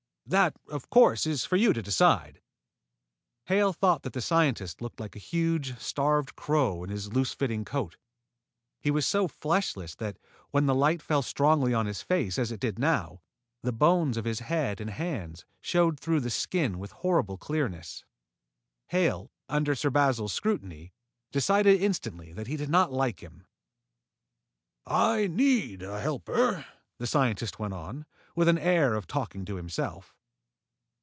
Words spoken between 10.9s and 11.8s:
fell strongly